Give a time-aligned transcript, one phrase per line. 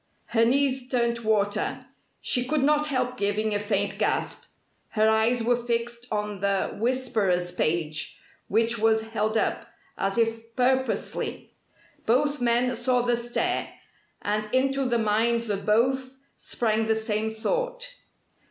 [0.33, 1.85] Her knees turned to water.
[2.21, 4.45] She could not help giving a faint gasp.
[4.89, 9.67] Her eyes were fixed on the "Whisperer's" page, which was held up
[9.99, 11.53] as if purposely.
[12.07, 13.69] Both men saw the stare:
[14.23, 17.87] and into the minds of both sprang the same thought.